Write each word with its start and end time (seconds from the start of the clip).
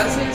gracias. 0.00 0.29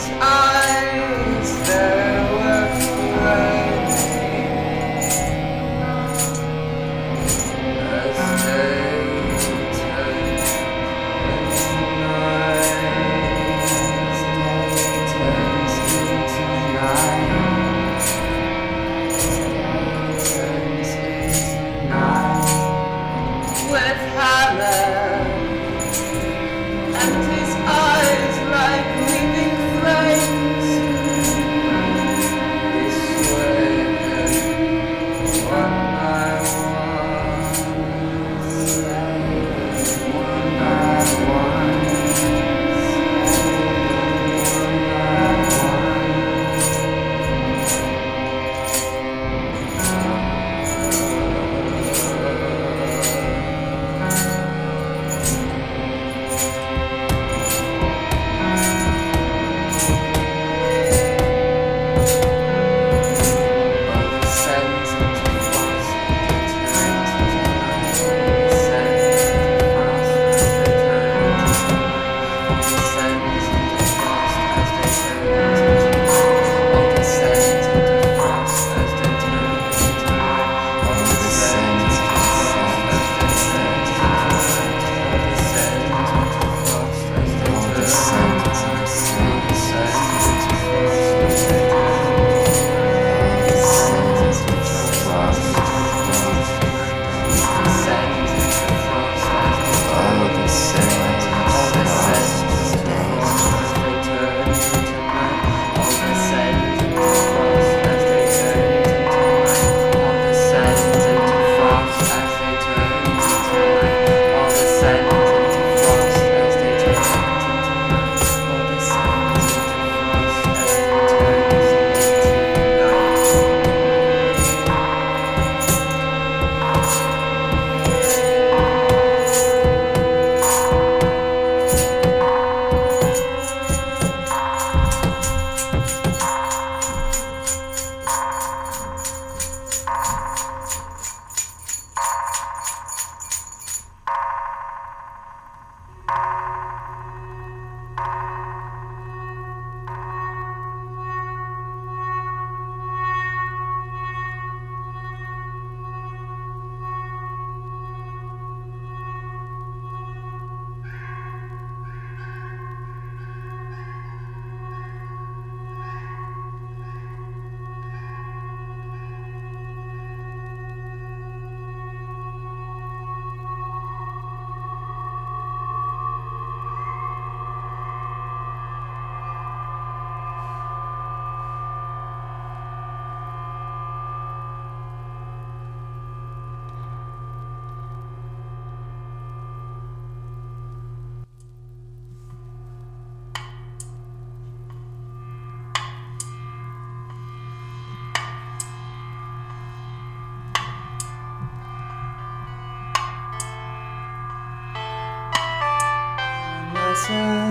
있어 207.06 207.45